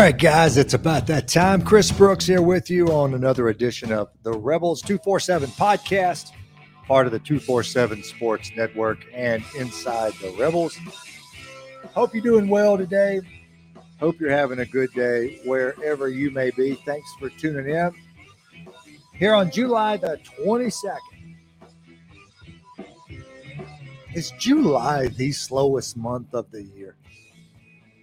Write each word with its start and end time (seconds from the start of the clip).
right, 0.00 0.18
guys, 0.18 0.56
it's 0.56 0.72
about 0.72 1.06
that 1.06 1.28
time. 1.28 1.60
Chris 1.60 1.92
Brooks 1.92 2.24
here 2.24 2.40
with 2.40 2.70
you 2.70 2.86
on 2.86 3.12
another 3.12 3.50
edition 3.50 3.92
of 3.92 4.08
the 4.22 4.32
Rebels 4.32 4.80
247 4.80 5.50
podcast, 5.50 6.32
part 6.86 7.04
of 7.04 7.12
the 7.12 7.18
247 7.18 8.02
Sports 8.04 8.50
Network 8.56 9.04
and 9.12 9.44
Inside 9.58 10.14
the 10.22 10.30
Rebels. 10.38 10.78
Hope 11.92 12.14
you're 12.14 12.22
doing 12.22 12.48
well 12.48 12.78
today. 12.78 13.20
Hope 13.98 14.18
you're 14.18 14.30
having 14.30 14.60
a 14.60 14.64
good 14.64 14.90
day 14.94 15.38
wherever 15.44 16.08
you 16.08 16.30
may 16.30 16.50
be. 16.50 16.76
Thanks 16.76 17.12
for 17.18 17.28
tuning 17.28 17.68
in. 17.68 17.92
Here 19.18 19.34
on 19.34 19.50
July 19.50 19.98
the 19.98 20.18
22nd. 20.46 21.36
Is 24.14 24.32
July 24.38 25.08
the 25.08 25.30
slowest 25.32 25.98
month 25.98 26.32
of 26.32 26.50
the 26.50 26.62
year? 26.62 26.89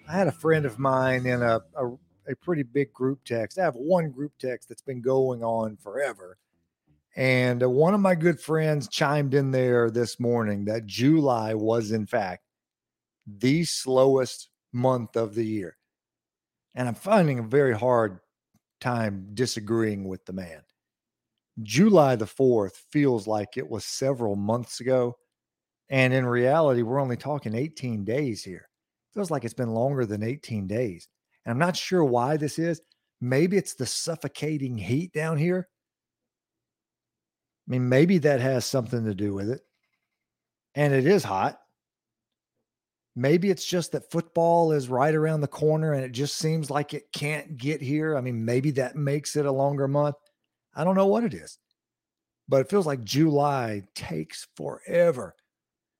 I 0.08 0.14
had 0.14 0.28
a 0.28 0.32
friend 0.32 0.66
of 0.66 0.80
mine 0.80 1.26
in 1.26 1.42
a, 1.42 1.60
a, 1.76 1.88
a, 2.30 2.36
pretty 2.42 2.64
big 2.64 2.94
group 2.94 3.20
text. 3.26 3.60
I 3.60 3.64
have 3.64 3.76
one 3.76 4.10
group 4.10 4.32
text 4.40 4.70
that's 4.70 4.82
been 4.82 5.02
going 5.02 5.44
on 5.44 5.76
forever. 5.76 6.38
And 7.18 7.62
uh, 7.62 7.70
one 7.70 7.94
of 7.94 8.00
my 8.00 8.16
good 8.16 8.40
friends 8.40 8.88
chimed 8.88 9.34
in 9.34 9.52
there 9.52 9.92
this 9.92 10.18
morning 10.18 10.66
that 10.66 10.86
July 10.86 11.56
was, 11.56 11.92
in 11.92 12.06
fact, 12.06 12.44
the 13.26 13.66
slowest 13.66 14.50
month 14.72 15.18
of 15.18 15.36
the 15.36 15.46
year. 15.46 15.76
And 16.74 16.88
I'm 16.88 16.96
finding 16.96 17.40
a 17.40 17.44
very 17.44 17.76
hard 17.76 18.20
time 18.80 19.32
disagreeing 19.34 20.08
with 20.08 20.26
the 20.26 20.34
man. 20.34 20.62
July 21.64 22.16
the 22.16 22.26
4th 22.26 22.76
feels 22.92 23.28
like 23.28 23.58
it 23.58 23.68
was 23.70 23.84
several 23.84 24.36
months 24.36 24.80
ago. 24.80 25.18
And 25.90 26.14
in 26.14 26.26
reality, 26.26 26.84
we're 26.84 27.02
only 27.02 27.18
talking 27.18 27.55
18 27.55 28.05
days 28.05 28.44
here 28.44 28.70
feels 29.18 29.32
like 29.32 29.43
it's 29.43 29.54
been 29.55 29.73
longer 29.73 30.05
than 30.05 30.21
18 30.21 30.68
days. 30.68 31.07
And 31.43 31.51
I'm 31.51 31.57
not 31.57 31.76
sure 31.76 32.04
why 32.04 32.37
this 32.37 32.60
is. 32.60 32.82
Maybe 33.20 33.57
it's 33.57 33.74
the 33.74 33.87
suffocating 33.87 34.77
heat 34.77 35.12
down 35.12 35.37
here. 35.37 35.68
I 37.68 37.71
mean, 37.71 37.90
maybe 37.90 38.20
that 38.20 38.41
has 38.41 38.63
something 38.63 39.05
to 39.05 39.15
do 39.15 39.34
with 39.34 39.49
it. 39.49 39.62
And 40.76 40.93
it 40.93 41.07
is 41.07 41.24
hot. 41.24 41.57
Maybe 43.15 43.49
it's 43.49 43.65
just 43.65 43.93
that 43.93 44.12
football 44.12 44.71
is 44.71 44.87
right 44.87 45.15
around 45.15 45.41
the 45.41 45.48
corner 45.48 45.93
and 45.93 46.04
it 46.04 46.12
just 46.12 46.37
seems 46.37 46.70
like 46.70 46.93
it 46.93 47.12
can't 47.12 47.57
get 47.57 47.81
here. 47.81 48.15
I 48.15 48.21
mean, 48.21 48.46
maybe 48.46 48.70
that 48.71 48.96
makes 48.96 49.35
it 49.35 49.48
a 49.48 49.52
longer 49.52 49.87
month. 49.87 50.18
I 50.76 50.84
don't 50.84 50.96
know 50.96 51.07
what 51.07 51.24
it 51.24 51.34
is, 51.34 51.57
but 52.48 52.62
it 52.62 52.70
feels 52.70 52.85
like 52.85 53.04
July 53.04 53.81
takes 53.96 54.46
forever. 54.55 55.34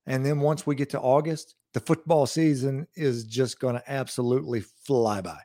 And 0.06 0.24
then 0.24 0.38
once 0.38 0.64
we 0.64 0.76
get 0.76 0.90
to 0.90 1.00
August, 1.00 1.56
the 1.74 1.80
football 1.80 2.26
season 2.26 2.86
is 2.94 3.24
just 3.24 3.60
going 3.60 3.74
to 3.74 3.90
absolutely 3.90 4.60
fly 4.60 5.20
by. 5.20 5.38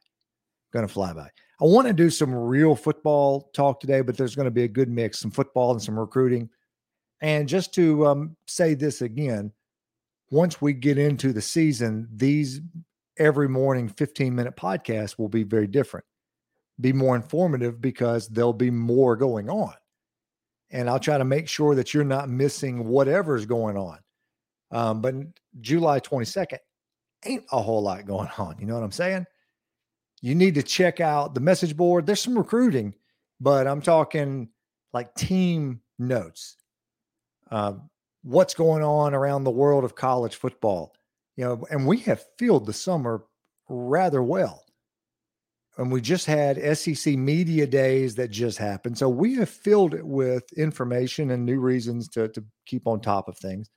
Going 0.72 0.88
to 0.88 0.94
fly 0.94 1.14
by. 1.14 1.30
I 1.62 1.66
want 1.66 1.88
to 1.88 1.94
do 1.94 2.10
some 2.10 2.34
real 2.34 2.76
football 2.76 3.52
talk 3.54 3.80
today, 3.80 4.02
but 4.02 4.18
there's 4.18 4.36
going 4.36 4.46
to 4.46 4.52
be 4.52 4.64
a 4.64 4.68
good 4.68 4.90
mix 4.90 5.20
some 5.20 5.32
football 5.32 5.72
and 5.72 5.82
some 5.82 6.00
recruiting. 6.00 6.50
And 7.22 7.48
just 7.48 7.74
to 7.76 8.08
um, 8.08 8.36
say 8.48 8.74
this 8.74 9.02
again, 9.02 9.52
once 10.30 10.62
we 10.62 10.74
get 10.74 10.98
into 10.98 11.32
the 11.32 11.42
season, 11.42 12.08
these 12.14 12.60
every 13.18 13.48
morning 13.48 13.88
15 13.88 14.34
minute 14.34 14.56
podcasts 14.56 15.18
will 15.18 15.30
be 15.30 15.44
very 15.44 15.68
different, 15.68 16.06
be 16.82 16.92
more 16.92 17.16
informative 17.16 17.80
because 17.80 18.28
there'll 18.28 18.52
be 18.52 18.72
more 18.72 19.16
going 19.16 19.50
on. 19.50 19.74
And 20.72 20.90
I'll 20.90 21.00
try 21.00 21.20
to 21.20 21.24
make 21.24 21.48
sure 21.48 21.76
that 21.76 21.94
you're 21.94 22.04
not 22.04 22.30
missing 22.30 22.88
whatever's 22.88 23.46
going 23.46 23.78
on. 23.78 24.00
Um, 24.74 25.02
but 25.02 25.14
July 25.62 26.00
22nd 26.00 26.58
ain't 27.26 27.46
a 27.52 27.62
whole 27.62 27.84
lot 27.84 28.06
going 28.06 28.30
on. 28.38 28.58
You 28.60 28.66
know 28.66 28.74
what 28.74 28.84
I'm 28.84 28.92
saying? 28.92 29.26
You 30.22 30.36
need 30.36 30.56
to 30.56 30.64
check 30.64 31.00
out 31.00 31.36
the 31.36 31.42
message 31.42 31.78
board. 31.78 32.06
There's 32.06 32.22
some 32.22 32.38
recruiting, 32.38 32.96
but 33.40 33.68
I'm 33.68 33.82
talking 33.82 34.50
like 34.94 35.14
team 35.16 35.82
notes. 36.00 36.58
Uh, 37.52 37.74
what's 38.24 38.54
going 38.54 38.84
on 38.84 39.14
around 39.14 39.44
the 39.44 39.52
world 39.52 39.84
of 39.84 39.96
college 39.96 40.36
football? 40.36 40.96
You 41.36 41.46
know, 41.46 41.66
and 41.70 41.86
we 41.86 41.98
have 42.00 42.24
filled 42.38 42.66
the 42.66 42.74
summer 42.74 43.26
rather 43.70 44.24
well. 44.24 44.64
And 45.78 45.92
we 45.92 46.02
just 46.02 46.28
had 46.28 46.78
SEC 46.78 47.16
media 47.16 47.66
days 47.66 48.16
that 48.16 48.30
just 48.30 48.60
happened. 48.60 48.98
So 48.98 49.10
we 49.10 49.36
have 49.36 49.50
filled 49.50 49.96
it 49.96 50.06
with 50.06 50.44
information 50.54 51.32
and 51.32 51.46
new 51.46 51.60
reasons 51.60 52.08
to, 52.10 52.28
to 52.30 52.44
keep 52.66 52.88
on 52.88 53.02
top 53.02 53.28
of 53.28 53.38
things 53.38 53.70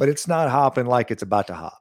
but 0.00 0.08
it's 0.08 0.26
not 0.26 0.48
hopping 0.48 0.86
like 0.86 1.10
it's 1.10 1.22
about 1.22 1.46
to 1.48 1.54
hop. 1.54 1.78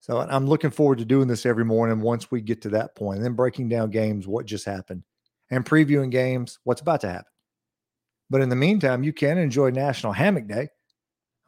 So 0.00 0.20
I'm 0.20 0.46
looking 0.46 0.70
forward 0.70 0.98
to 0.98 1.06
doing 1.06 1.28
this 1.28 1.46
every 1.46 1.64
morning 1.64 2.02
once 2.02 2.30
we 2.30 2.42
get 2.42 2.60
to 2.62 2.68
that 2.70 2.94
point, 2.94 3.16
and 3.16 3.24
then 3.24 3.32
breaking 3.32 3.70
down 3.70 3.90
games, 3.90 4.28
what 4.28 4.44
just 4.44 4.66
happened, 4.66 5.02
and 5.50 5.64
previewing 5.64 6.10
games, 6.10 6.58
what's 6.64 6.82
about 6.82 7.00
to 7.00 7.08
happen. 7.08 7.32
But 8.28 8.42
in 8.42 8.50
the 8.50 8.56
meantime, 8.56 9.02
you 9.02 9.14
can 9.14 9.38
enjoy 9.38 9.70
National 9.70 10.12
Hammock 10.12 10.46
Day. 10.46 10.68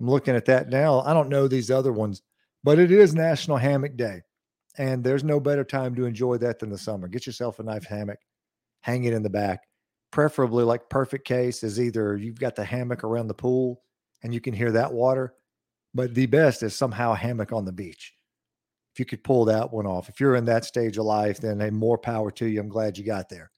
I'm 0.01 0.09
looking 0.09 0.35
at 0.35 0.47
that 0.47 0.71
now. 0.71 1.01
I 1.01 1.13
don't 1.13 1.29
know 1.29 1.49
these 1.49 1.71
other 1.71 1.93
ones, 1.93 2.23
but 2.63 2.79
it 2.79 2.91
is 2.91 3.15
National 3.15 3.59
Hammock 3.59 3.97
Day. 3.97 4.23
And 4.79 5.05
there's 5.05 5.23
no 5.23 5.39
better 5.39 5.65
time 5.65 5.95
to 5.97 6.07
enjoy 6.07 6.39
that 6.39 6.61
than 6.61 6.71
the 6.71 6.79
summer. 6.79 7.09
Get 7.09 7.27
yourself 7.27 7.59
a 7.59 7.63
nice 7.63 7.85
hammock, 7.85 8.21
hang 8.81 9.05
it 9.05 9.13
in 9.13 9.23
the 9.23 9.29
back. 9.29 9.61
Preferably, 10.13 10.65
like 10.65 10.89
perfect 10.89 11.27
case, 11.27 11.63
is 11.63 11.79
either 11.79 12.17
you've 12.17 12.41
got 12.41 12.57
the 12.57 12.65
hammock 12.65 13.05
around 13.05 13.27
the 13.27 13.35
pool 13.35 13.83
and 14.23 14.33
you 14.33 14.41
can 14.41 14.55
hear 14.55 14.73
that 14.73 14.91
water, 14.91 15.35
but 15.95 16.15
the 16.15 16.27
best 16.27 16.63
is 16.63 16.75
somehow 16.75 17.15
hammock 17.15 17.53
on 17.53 17.65
the 17.65 17.73
beach. 17.73 18.13
If 18.95 18.99
you 18.99 19.05
could 19.05 19.25
pull 19.25 19.45
that 19.47 19.73
one 19.73 19.87
off, 19.87 20.09
if 20.09 20.21
you're 20.21 20.37
in 20.37 20.45
that 20.47 20.65
stage 20.65 20.99
of 20.99 21.05
life, 21.05 21.41
then 21.41 21.61
hey, 21.61 21.71
more 21.71 21.99
power 21.99 22.31
to 22.33 22.47
you. 22.47 22.61
I'm 22.61 22.69
glad 22.69 22.97
you 22.97 23.05
got 23.05 23.29
there, 23.29 23.51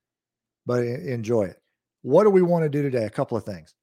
but 0.65 0.85
enjoy 0.85 1.45
it. 1.45 1.57
What 2.03 2.25
do 2.25 2.31
we 2.31 2.43
want 2.43 2.65
to 2.65 2.69
do 2.69 2.83
today? 2.83 3.05
A 3.05 3.11
couple 3.11 3.37
of 3.37 3.45
things. 3.45 3.75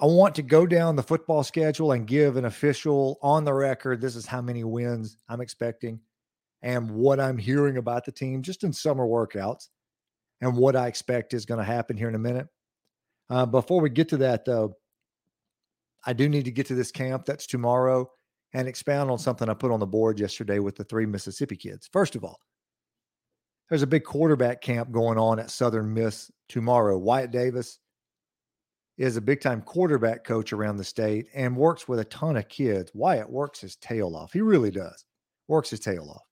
I 0.00 0.06
want 0.06 0.34
to 0.36 0.42
go 0.42 0.66
down 0.66 0.96
the 0.96 1.02
football 1.02 1.44
schedule 1.44 1.92
and 1.92 2.06
give 2.06 2.36
an 2.36 2.46
official 2.46 3.18
on 3.22 3.44
the 3.44 3.52
record. 3.52 4.00
This 4.00 4.16
is 4.16 4.26
how 4.26 4.40
many 4.40 4.64
wins 4.64 5.18
I'm 5.28 5.40
expecting 5.40 6.00
and 6.62 6.90
what 6.90 7.20
I'm 7.20 7.38
hearing 7.38 7.76
about 7.76 8.04
the 8.04 8.12
team 8.12 8.42
just 8.42 8.64
in 8.64 8.72
summer 8.72 9.06
workouts 9.06 9.68
and 10.40 10.56
what 10.56 10.76
I 10.76 10.86
expect 10.86 11.34
is 11.34 11.44
going 11.44 11.58
to 11.58 11.64
happen 11.64 11.96
here 11.96 12.08
in 12.08 12.14
a 12.14 12.18
minute. 12.18 12.48
Uh, 13.30 13.46
before 13.46 13.80
we 13.80 13.90
get 13.90 14.08
to 14.10 14.16
that, 14.18 14.44
though, 14.44 14.76
I 16.04 16.12
do 16.12 16.28
need 16.28 16.44
to 16.46 16.50
get 16.50 16.66
to 16.66 16.74
this 16.74 16.90
camp 16.90 17.24
that's 17.24 17.46
tomorrow 17.46 18.10
and 18.52 18.68
expound 18.68 19.10
on 19.10 19.18
something 19.18 19.48
I 19.48 19.54
put 19.54 19.70
on 19.70 19.80
the 19.80 19.86
board 19.86 20.18
yesterday 20.18 20.58
with 20.58 20.76
the 20.76 20.84
three 20.84 21.06
Mississippi 21.06 21.56
kids. 21.56 21.88
First 21.92 22.16
of 22.16 22.24
all, 22.24 22.38
there's 23.68 23.82
a 23.82 23.86
big 23.86 24.04
quarterback 24.04 24.60
camp 24.60 24.90
going 24.90 25.18
on 25.18 25.38
at 25.38 25.50
Southern 25.50 25.94
Miss 25.94 26.30
tomorrow. 26.48 26.98
Wyatt 26.98 27.30
Davis 27.30 27.78
is 28.98 29.16
a 29.16 29.22
big 29.22 29.40
time 29.40 29.62
quarterback 29.62 30.24
coach 30.24 30.52
around 30.52 30.76
the 30.76 30.84
state 30.84 31.26
and 31.34 31.56
works 31.56 31.88
with 31.88 32.00
a 32.00 32.04
ton 32.04 32.36
of 32.36 32.48
kids. 32.48 32.90
Wyatt 32.94 33.30
works 33.30 33.60
his 33.60 33.76
tail 33.76 34.14
off. 34.14 34.32
He 34.32 34.42
really 34.42 34.70
does. 34.70 35.04
Works 35.48 35.70
his 35.70 35.80
tail 35.80 36.10
off. 36.10 36.22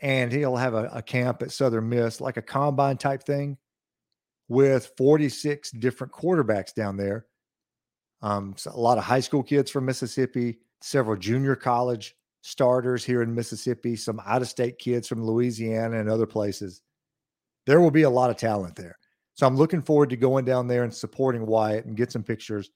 And 0.00 0.32
he'll 0.32 0.56
have 0.56 0.74
a, 0.74 0.90
a 0.92 1.02
camp 1.02 1.42
at 1.42 1.52
Southern 1.52 1.88
Miss, 1.88 2.20
like 2.20 2.36
a 2.36 2.42
combine 2.42 2.96
type 2.96 3.22
thing 3.24 3.58
with 4.48 4.92
46 4.96 5.70
different 5.72 6.12
quarterbacks 6.12 6.72
down 6.72 6.96
there 6.96 7.26
um, 8.22 8.54
so 8.56 8.70
a 8.72 8.80
lot 8.80 8.98
of 8.98 9.04
high 9.04 9.20
school 9.20 9.42
kids 9.42 9.70
from 9.70 9.84
Mississippi, 9.84 10.58
several 10.80 11.16
junior 11.16 11.56
college 11.56 12.16
starters 12.42 13.04
here 13.04 13.22
in 13.22 13.34
Mississippi, 13.34 13.96
some 13.96 14.20
out 14.24 14.42
of 14.42 14.48
state 14.48 14.78
kids 14.78 15.08
from 15.08 15.24
Louisiana 15.24 15.98
and 15.98 16.08
other 16.08 16.26
places. 16.26 16.82
There 17.66 17.80
will 17.80 17.90
be 17.90 18.02
a 18.02 18.10
lot 18.10 18.30
of 18.30 18.36
talent 18.36 18.76
there. 18.76 18.98
So 19.34 19.46
I'm 19.46 19.56
looking 19.56 19.82
forward 19.82 20.10
to 20.10 20.16
going 20.16 20.44
down 20.44 20.66
there 20.66 20.84
and 20.84 20.94
supporting 20.94 21.44
Wyatt 21.44 21.84
and 21.84 21.96
get 21.96 22.12
some 22.12 22.22
pictures 22.22 22.70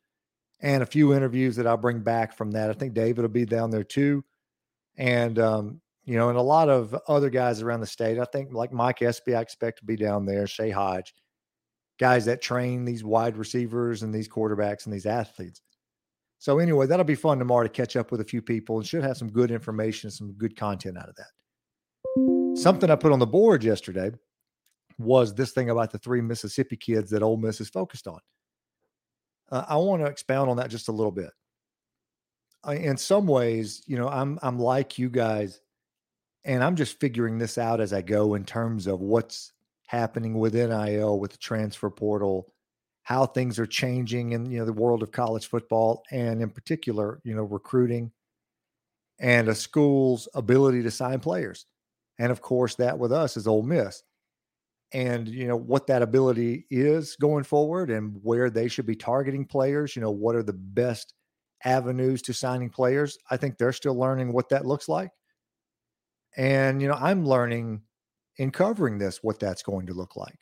and 0.60 0.82
a 0.82 0.86
few 0.86 1.14
interviews 1.14 1.56
that 1.56 1.66
I'll 1.66 1.76
bring 1.76 2.00
back 2.00 2.36
from 2.36 2.50
that. 2.50 2.68
I 2.68 2.74
think 2.74 2.92
David 2.92 3.22
will 3.22 3.28
be 3.28 3.46
down 3.46 3.70
there 3.70 3.84
too. 3.84 4.22
And, 4.98 5.38
um, 5.38 5.80
you 6.04 6.18
know, 6.18 6.28
and 6.28 6.36
a 6.36 6.42
lot 6.42 6.68
of 6.68 6.94
other 7.08 7.30
guys 7.30 7.62
around 7.62 7.80
the 7.80 7.86
state. 7.86 8.18
I 8.18 8.24
think 8.24 8.52
like 8.52 8.72
Mike 8.72 9.00
Espy, 9.00 9.34
I 9.34 9.40
expect 9.40 9.78
to 9.78 9.84
be 9.86 9.96
down 9.96 10.26
there, 10.26 10.46
Shay 10.46 10.70
Hodge 10.70 11.14
guys 12.00 12.24
that 12.24 12.40
train 12.40 12.86
these 12.86 13.04
wide 13.04 13.36
receivers 13.36 14.02
and 14.02 14.12
these 14.12 14.28
quarterbacks 14.28 14.86
and 14.86 14.94
these 14.94 15.04
athletes. 15.04 15.60
So 16.38 16.58
anyway, 16.58 16.86
that'll 16.86 17.04
be 17.04 17.14
fun 17.14 17.38
tomorrow 17.38 17.64
to 17.64 17.68
catch 17.68 17.94
up 17.94 18.10
with 18.10 18.22
a 18.22 18.24
few 18.24 18.40
people 18.40 18.78
and 18.78 18.86
should 18.86 19.04
have 19.04 19.18
some 19.18 19.30
good 19.30 19.50
information, 19.50 20.10
some 20.10 20.32
good 20.32 20.56
content 20.56 20.96
out 20.96 21.10
of 21.10 21.16
that. 21.16 22.58
Something 22.58 22.90
I 22.90 22.96
put 22.96 23.12
on 23.12 23.18
the 23.18 23.26
board 23.26 23.62
yesterday 23.62 24.10
was 24.98 25.34
this 25.34 25.52
thing 25.52 25.68
about 25.68 25.92
the 25.92 25.98
three 25.98 26.22
Mississippi 26.22 26.78
kids 26.78 27.10
that 27.10 27.22
Ole 27.22 27.36
Miss 27.36 27.60
is 27.60 27.68
focused 27.68 28.08
on. 28.08 28.18
Uh, 29.52 29.66
I 29.68 29.76
want 29.76 30.00
to 30.00 30.06
expound 30.06 30.48
on 30.48 30.56
that 30.56 30.70
just 30.70 30.88
a 30.88 30.92
little 30.92 31.12
bit. 31.12 31.30
I, 32.64 32.76
in 32.76 32.96
some 32.96 33.26
ways, 33.26 33.82
you 33.86 33.98
know, 33.98 34.08
I'm 34.08 34.38
I'm 34.42 34.58
like 34.58 34.98
you 34.98 35.10
guys, 35.10 35.60
and 36.44 36.64
I'm 36.64 36.76
just 36.76 37.00
figuring 37.00 37.36
this 37.38 37.58
out 37.58 37.80
as 37.80 37.92
I 37.92 38.00
go 38.00 38.34
in 38.34 38.44
terms 38.44 38.86
of 38.86 39.00
what's 39.00 39.52
happening 39.90 40.38
with 40.38 40.54
NIL, 40.54 41.18
with 41.18 41.32
the 41.32 41.38
transfer 41.38 41.90
portal, 41.90 42.52
how 43.02 43.26
things 43.26 43.58
are 43.58 43.66
changing 43.66 44.32
in 44.32 44.48
you 44.48 44.60
know 44.60 44.64
the 44.64 44.72
world 44.72 45.02
of 45.02 45.10
college 45.10 45.48
football, 45.48 46.04
and 46.12 46.40
in 46.40 46.48
particular, 46.48 47.20
you 47.24 47.34
know, 47.34 47.42
recruiting 47.42 48.12
and 49.18 49.48
a 49.48 49.54
school's 49.54 50.28
ability 50.34 50.82
to 50.84 50.92
sign 50.92 51.18
players. 51.18 51.66
And 52.20 52.30
of 52.30 52.40
course, 52.40 52.76
that 52.76 52.98
with 52.98 53.12
us 53.12 53.36
is 53.36 53.48
Ole 53.48 53.64
Miss. 53.64 54.02
And, 54.92 55.28
you 55.28 55.46
know, 55.46 55.56
what 55.56 55.86
that 55.88 56.02
ability 56.02 56.66
is 56.70 57.16
going 57.16 57.44
forward 57.44 57.90
and 57.90 58.18
where 58.22 58.48
they 58.48 58.68
should 58.68 58.86
be 58.86 58.96
targeting 58.96 59.44
players, 59.44 59.94
you 59.94 60.02
know, 60.02 60.10
what 60.10 60.36
are 60.36 60.42
the 60.42 60.52
best 60.52 61.14
avenues 61.64 62.22
to 62.22 62.32
signing 62.32 62.70
players. 62.70 63.18
I 63.30 63.36
think 63.36 63.58
they're 63.58 63.72
still 63.72 63.94
learning 63.94 64.32
what 64.32 64.48
that 64.48 64.66
looks 64.66 64.88
like. 64.88 65.10
And, 66.36 66.80
you 66.80 66.88
know, 66.88 66.94
I'm 66.94 67.26
learning 67.26 67.82
in 68.40 68.50
covering 68.50 68.96
this 68.96 69.22
what 69.22 69.38
that's 69.38 69.62
going 69.62 69.86
to 69.86 69.92
look 69.92 70.16
like. 70.16 70.38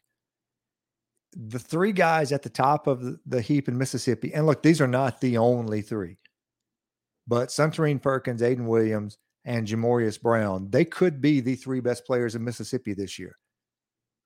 The 1.33 1.59
three 1.59 1.93
guys 1.93 2.31
at 2.31 2.43
the 2.43 2.49
top 2.49 2.87
of 2.87 3.19
the 3.27 3.43
heap 3.43 3.69
in 3.69 3.77
Mississippi, 3.77 4.33
and 4.33 4.47
look, 4.47 4.63
these 4.63 4.81
are 4.81 4.87
not 4.87 5.21
the 5.21 5.37
only 5.37 5.83
three, 5.83 6.17
but 7.27 7.49
Suntarine 7.49 8.01
Perkins, 8.01 8.41
Aiden 8.41 8.67
Williams, 8.67 9.19
and 9.45 9.67
Jamorius 9.67 10.23
Brown, 10.23 10.71
they 10.71 10.85
could 10.85 11.21
be 11.21 11.41
the 11.41 11.57
three 11.57 11.81
best 11.81 12.07
players 12.07 12.37
in 12.37 12.45
Mississippi 12.45 12.95
this 12.95 13.19
year. 13.19 13.37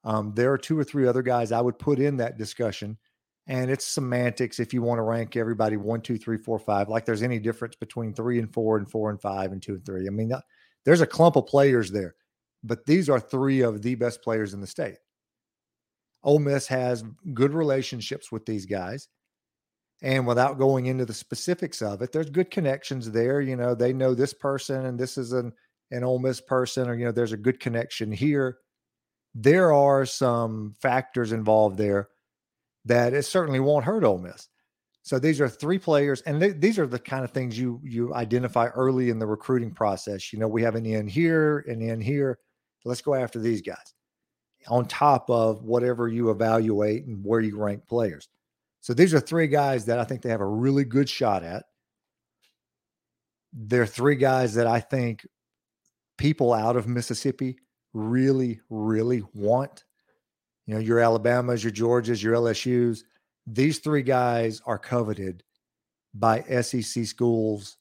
Um, 0.05 0.35
there 0.37 0.53
are 0.53 0.59
two 0.59 0.79
or 0.79 0.85
three 0.85 1.09
other 1.09 1.23
guys 1.23 1.51
I 1.51 1.63
would 1.63 1.79
put 1.79 1.99
in 1.99 2.19
that 2.19 2.37
discussion 2.37 2.99
and 3.47 3.71
it's 3.71 3.87
semantics 3.87 4.61
if 4.61 4.73
you 4.73 4.83
want 4.83 4.99
to 4.99 5.03
rank 5.03 5.37
everybody 5.37 5.77
one, 5.77 6.01
two, 6.01 6.17
three, 6.17 6.37
four, 6.37 6.59
five, 6.59 6.89
like 6.89 7.05
there's 7.05 7.23
any 7.23 7.39
difference 7.39 7.75
between 7.75 8.13
three 8.13 8.39
and 8.39 8.53
four 8.53 8.77
and 8.77 8.89
four 8.91 9.11
and 9.11 9.21
five 9.21 9.53
and 9.53 9.63
two 9.63 9.75
and 9.75 9.85
three. 9.85 10.07
I 10.07 10.11
mean, 10.11 10.33
there's 10.85 11.01
a 11.01 11.07
clump 11.07 11.37
of 11.37 11.47
players 11.47 11.91
there, 11.91 12.15
but 12.63 12.87
these 12.87 13.09
are 13.09 13.21
three 13.21 13.61
of 13.61 13.83
the 13.83 13.95
best 13.95 14.23
players 14.23 14.55
in 14.55 14.61
the 14.61 14.67
state. 14.67 14.97
Ole 16.23 16.39
Miss 16.39 16.67
has 16.69 17.05
good 17.35 17.53
relationships 17.53 18.31
with 18.31 18.47
these 18.47 18.67
guys. 18.67 19.09
And 20.03 20.27
without 20.27 20.59
going 20.59 20.87
into 20.87 21.05
the 21.05 21.15
specifics 21.15 21.81
of 21.81 22.03
it, 22.03 22.11
there's 22.11 22.31
good 22.31 22.51
connections 22.51 23.11
there. 23.11 23.41
You 23.41 23.57
know, 23.57 23.75
they 23.75 23.93
know 23.93 24.15
this 24.15 24.35
person 24.35 24.85
and 24.85 24.99
this 24.99 25.17
is 25.17 25.33
an, 25.33 25.53
an 25.93 26.03
Ole 26.03 26.19
Miss 26.19 26.41
person, 26.41 26.89
or, 26.89 26.95
you 26.95 27.05
know, 27.05 27.13
there's 27.13 27.33
a 27.33 27.37
good 27.37 27.61
connection 27.61 28.11
here. 28.11 28.59
There 29.35 29.73
are 29.73 30.05
some 30.05 30.75
factors 30.81 31.33
involved 31.33 31.79
there 31.79 32.09
that 32.85 33.15
it 33.15 33.23
certainly 33.23 33.61
won't 33.61 33.85
hurt 33.85 34.03
Ole 34.05 34.19
Miss. 34.19 34.49
So 35.03 35.19
these 35.19 35.41
are 35.41 35.49
three 35.49 35.79
players, 35.79 36.21
and 36.23 36.41
these 36.61 36.79
are 36.79 36.87
the 36.87 36.99
kind 36.99 37.25
of 37.25 37.33
things 37.33 37.59
you 37.59 37.81
you 37.83 38.15
identify 38.15 38.67
early 38.69 39.11
in 39.11 39.19
the 39.19 39.27
recruiting 39.27 39.73
process. 39.73 40.33
You 40.33 40.39
know, 40.39 40.47
we 40.47 40.63
have 40.63 40.77
an 40.77 40.87
in 40.87 41.09
here, 41.09 41.65
an 41.67 41.83
in 41.83 42.01
here. 42.01 42.39
Let's 42.85 43.03
go 43.03 43.15
after 43.15 43.39
these 43.39 43.63
guys 43.63 43.95
on 44.69 44.87
top 44.87 45.29
of 45.29 45.63
whatever 45.63 46.09
you 46.09 46.31
evaluate 46.31 47.07
and 47.07 47.25
where 47.25 47.41
you 47.41 47.59
rank 47.59 47.87
players. 47.89 48.29
So 48.81 48.95
these 48.95 49.15
are 49.15 49.21
three 49.21 49.47
guys 49.47 49.85
that 49.87 49.99
I 49.99 50.05
think 50.05 50.23
they 50.23 50.31
have 50.31 50.41
a 50.41 50.47
really 50.47 50.85
good 50.85 51.09
shot 51.09 51.43
at. 51.43 51.65
They're 53.53 53.87
three 53.87 54.17
guys 54.17 54.55
that 54.55 54.67
I 54.67 54.81
think 54.81 55.27
people 56.17 56.53
out 56.53 56.77
of 56.77 56.89
Mississippi 56.89 57.59
really, 57.93 58.61
really 58.71 59.23
want 59.35 59.85
you 60.67 60.75
know, 60.75 60.81
your 60.81 61.01
Alabamas, 61.01 61.65
your 61.65 61.73
Georgias, 61.73 62.23
your 62.23 62.35
LSUs. 62.35 63.05
These 63.47 63.79
three 63.81 64.03
guys 64.03 64.63
are 64.65 64.79
coveted 64.79 65.43
by 66.15 66.43
SEC 66.43 67.05
schools 67.05 67.77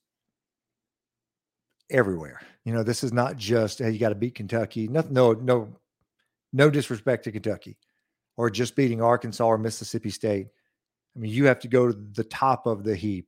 everywhere. 1.90 2.42
You 2.66 2.74
know, 2.74 2.84
this 2.84 3.04
is 3.04 3.12
not 3.12 3.38
just 3.38 3.80
hey, 3.80 3.92
you 3.92 4.00
got 4.00 4.10
to 4.10 4.16
beat 4.16 4.36
Kentucky. 4.36 4.88
No, 4.88 5.04
no, 5.10 5.34
no, 5.34 5.76
no 6.54 6.70
disrespect 6.70 7.24
to 7.24 7.32
Kentucky, 7.32 7.78
or 8.38 8.50
just 8.50 8.76
beating 8.76 9.02
Arkansas 9.02 9.46
or 9.46 9.58
Mississippi 9.58 10.10
State. 10.10 10.48
I 11.16 11.20
mean, 11.20 11.32
you 11.32 11.46
have 11.46 11.60
to 11.60 11.68
go 11.68 11.88
to 11.88 11.98
the 12.14 12.24
top 12.24 12.68
of 12.68 12.84
the 12.84 12.96
heap, 12.96 13.28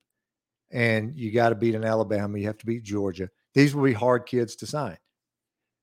and 0.72 1.16
you 1.16 1.32
got 1.32 1.50
to 1.50 1.56
beat 1.56 1.76
an 1.76 1.84
Alabama. 1.84 2.38
You 2.38 2.48
have 2.48 2.60
to 2.60 2.66
beat 2.66 2.84
Georgia. 2.84 3.30
These 3.54 3.76
will 3.76 3.84
be 3.84 3.94
hard 3.94 4.26
kids 4.26 4.56
to 4.58 4.68
sign. 4.68 4.98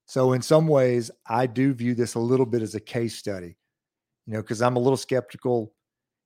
So, 0.07 0.33
in 0.33 0.43
some 0.43 0.67
ways, 0.67 1.11
I 1.27 1.47
do 1.47 1.73
view 1.73 1.95
this 1.95 2.15
a 2.15 2.21
little 2.21 2.47
bit 2.47 2.63
as 2.63 2.75
a 2.75 2.81
case 2.81 3.17
study 3.17 3.57
you 4.31 4.37
know, 4.37 4.43
because 4.43 4.63
I'm 4.63 4.77
a 4.77 4.81
little 4.81 4.97
skeptical 4.97 5.75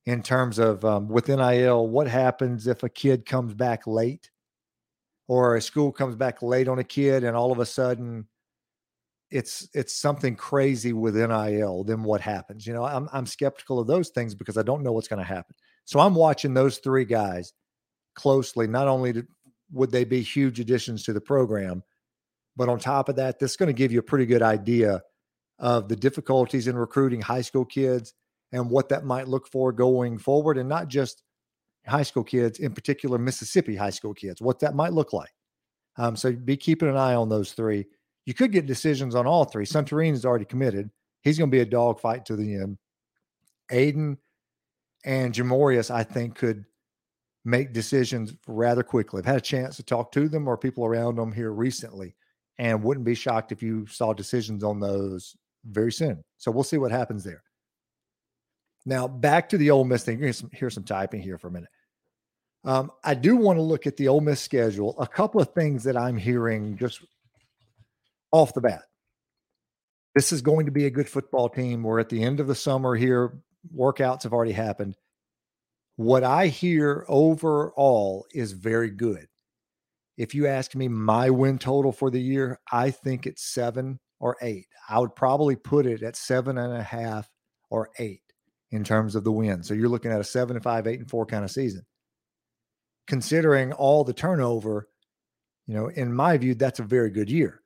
in 0.05 0.23
terms 0.23 0.59
of 0.59 0.85
um, 0.85 1.09
with 1.09 1.29
NIL, 1.29 1.88
what 1.88 2.06
happens 2.06 2.67
if 2.67 2.82
a 2.82 2.88
kid 2.91 3.25
comes 3.25 3.55
back 3.55 3.87
late 3.87 4.31
or 5.29 5.56
a 5.56 5.62
school 5.62 5.93
comes 5.93 6.17
back 6.17 6.43
late 6.43 6.69
on 6.69 6.79
a 6.79 6.85
kid 6.85 7.25
and 7.25 7.37
all 7.37 7.53
of 7.53 7.59
a 7.59 7.67
sudden 7.67 8.26
it's 9.31 9.69
it's 9.75 9.97
something 9.97 10.37
crazy 10.37 10.93
with 10.93 11.17
NIL, 11.17 11.82
then 11.82 12.05
what 12.05 12.21
happens? 12.21 12.67
You 12.67 12.73
know, 12.73 12.85
I'm 12.85 13.09
I'm 13.12 13.26
skeptical 13.26 13.81
of 13.81 13.88
those 13.88 14.11
things 14.11 14.35
because 14.35 14.56
I 14.56 14.62
don't 14.62 14.82
know 14.82 14.93
what's 14.93 15.09
going 15.09 15.19
to 15.19 15.25
happen. 15.25 15.56
So 15.87 15.99
I'm 15.99 16.15
watching 16.15 16.55
those 16.55 16.79
three 16.79 17.05
guys 17.05 17.53
closely. 18.15 18.69
Not 18.69 18.87
only 18.87 19.25
would 19.73 19.91
they 19.91 20.05
be 20.05 20.23
huge 20.23 20.61
additions 20.61 21.03
to 21.05 21.12
the 21.12 21.21
program, 21.21 21.82
but 22.56 22.69
on 22.69 22.79
top 22.79 23.09
of 23.09 23.17
that, 23.17 23.41
this 23.41 23.53
is 23.53 23.56
going 23.56 23.67
to 23.67 23.73
give 23.73 23.91
you 23.91 23.99
a 23.99 24.05
pretty 24.05 24.25
good 24.25 24.43
idea 24.43 25.03
of 25.59 25.88
the 25.88 25.97
difficulties 25.97 26.69
in 26.69 26.76
recruiting 26.76 27.21
high 27.21 27.41
school 27.41 27.65
kids 27.65 28.15
and 28.53 28.71
what 28.71 28.88
that 28.88 29.05
might 29.05 29.26
look 29.26 29.49
for 29.49 29.73
going 29.73 30.17
forward, 30.17 30.59
and 30.59 30.69
not 30.69 30.87
just 30.87 31.24
high 31.86 32.02
school 32.02 32.25
kids, 32.25 32.58
in 32.58 32.72
particular 32.72 33.19
Mississippi 33.19 33.76
high 33.76 33.90
school 33.90 34.14
kids, 34.14 34.40
what 34.40 34.60
that 34.60 34.75
might 34.75 34.92
look 34.92 35.12
like. 35.12 35.32
Um, 35.96 36.16
so 36.16 36.32
be 36.32 36.56
keeping 36.56 36.88
an 36.88 36.96
eye 36.96 37.14
on 37.14 37.28
those 37.28 37.52
three. 37.52 37.86
You 38.26 38.34
could 38.34 38.52
get 38.52 38.66
decisions 38.66 39.14
on 39.14 39.26
all 39.26 39.44
three. 39.44 39.66
Suntarine 39.66 40.12
is 40.12 40.25
already 40.25 40.44
committed. 40.44 40.90
He's 41.22 41.38
going 41.38 41.50
to 41.50 41.54
be 41.54 41.60
a 41.60 41.66
dogfight 41.66 42.25
to 42.26 42.36
the 42.36 42.54
end. 42.54 42.78
Aiden 43.70 44.16
and 45.04 45.34
Jamorius, 45.34 45.90
I 45.90 46.02
think, 46.02 46.34
could 46.34 46.64
make 47.44 47.72
decisions 47.72 48.34
rather 48.46 48.82
quickly. 48.82 49.20
I've 49.20 49.26
had 49.26 49.37
a 49.37 49.40
chance 49.40 49.76
to 49.76 49.82
talk 49.82 50.10
to 50.12 50.28
them 50.28 50.48
or 50.48 50.56
people 50.56 50.84
around 50.84 51.16
them 51.16 51.32
here 51.32 51.52
recently, 51.52 52.14
and 52.58 52.82
wouldn't 52.82 53.06
be 53.06 53.14
shocked 53.14 53.52
if 53.52 53.62
you 53.62 53.87
saw 53.87 54.12
decisions 54.12 54.64
on 54.64 54.80
those 54.80 55.37
very 55.66 55.92
soon. 55.92 56.22
So 56.38 56.50
we'll 56.50 56.64
see 56.64 56.78
what 56.78 56.90
happens 56.90 57.25
there. 57.25 57.42
Now 58.87 59.08
back 59.08 59.48
to 59.50 59.58
the 59.58 59.70
Ole 59.70 59.84
Miss 59.84 60.04
thing. 60.04 60.19
Here's 60.19 60.38
some, 60.38 60.50
here's 60.52 60.75
some 60.75 60.84
typing 60.84 61.22
here 61.22 61.38
for 61.38 61.48
a 61.48 61.52
minute. 61.52 61.70
Um, 62.64 62.90
I 63.02 63.14
do 63.14 63.37
want 63.37 63.58
to 63.58 63.62
look 63.62 63.87
at 63.87 63.96
the 63.96 64.08
Ole 64.08 64.20
Miss 64.20 64.40
schedule. 64.40 64.99
A 64.99 65.06
couple 65.06 65.40
of 65.40 65.52
things 65.52 65.84
that 65.84 65.96
I'm 65.96 66.16
hearing 66.16 66.78
just 66.78 67.05
off 68.32 68.55
the 68.55 68.61
bat. 68.61 68.82
This 70.14 70.32
is 70.32 70.40
going 70.40 70.66
to 70.66 70.72
be 70.72 70.87
a 70.87 70.90
good 70.90 71.08
football 71.08 71.49
team. 71.49 71.82
We're 71.82 72.00
at 72.00 72.08
the 72.08 72.22
end 72.22 72.40
of 72.40 72.46
the 72.46 72.55
summer 72.55 72.94
here. 72.94 73.34
Workouts 73.76 74.22
have 74.22 74.32
already 74.32 74.52
happened. 74.52 74.96
What 75.96 76.25
I 76.25 76.46
hear 76.46 77.05
overall 77.08 78.26
is 78.33 78.52
very 78.52 78.90
good. 78.90 79.26
If 80.16 80.35
you 80.35 80.47
ask 80.47 80.75
me 80.75 80.88
my 80.88 81.30
win 81.30 81.59
total 81.59 81.92
for 81.92 82.11
the 82.11 82.21
year, 82.21 82.61
I 82.71 82.90
think 82.90 83.26
it's 83.26 83.52
seven 83.52 83.99
or 84.21 84.37
eight. 84.40 84.66
I 84.88 85.00
would 85.00 85.14
probably 85.14 85.56
put 85.56 85.87
it 85.87 86.02
at 86.02 86.16
seven 86.16 86.59
and 86.59 86.73
a 86.73 86.83
half 86.83 87.28
or 87.71 87.90
eight 87.99 88.23
in 88.71 88.85
terms 88.85 89.16
of 89.16 89.25
the 89.25 89.33
win. 89.33 89.62
So 89.62 89.75
you're 89.75 89.88
looking 89.88 90.12
at 90.12 90.21
a 90.21 90.25
seven 90.25 90.56
and 90.56 90.62
five, 90.62 90.87
eight 90.87 91.00
and 91.00 91.11
four 91.11 91.26
kind 91.26 91.44
of 91.44 91.50
season. 91.50 91.85
Considering 93.06 93.73
all 93.73 94.04
the 94.04 94.14
turnover, 94.14 94.88
you 95.66 95.75
know, 95.75 95.88
in 95.88 96.12
my 96.12 96.37
view, 96.38 96.54
that's 96.54 96.80
a 96.80 96.84
very 96.84 97.11
good 97.11 97.30
year. 97.30 97.61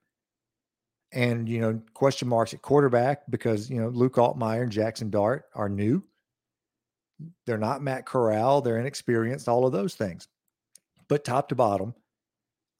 And, 1.12 1.48
you 1.48 1.60
know, 1.60 1.80
question 1.94 2.28
marks 2.28 2.52
at 2.52 2.62
quarterback 2.62 3.22
because, 3.30 3.70
you 3.70 3.80
know, 3.80 3.88
Luke 3.88 4.16
Altmyer 4.16 4.62
and 4.62 4.72
Jaxson 4.72 5.10
Dart 5.10 5.44
are 5.54 5.68
new. 5.68 6.04
They're 7.46 7.56
not 7.58 7.82
Matt 7.82 8.04
Corral. 8.04 8.60
They're 8.60 8.78
inexperienced, 8.78 9.48
all 9.48 9.66
of 9.66 9.72
those 9.72 9.94
things. 9.94 10.28
But 11.08 11.24
top 11.24 11.48
to 11.48 11.54
bottom, 11.54 11.94